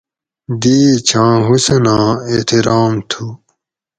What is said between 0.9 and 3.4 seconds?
چھاں حُسناں احترام تُھو